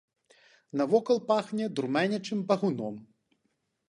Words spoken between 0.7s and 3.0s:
Навакол пахне дурманячым багуном.